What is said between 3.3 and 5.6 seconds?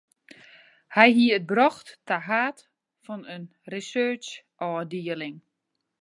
in researchôfdieling.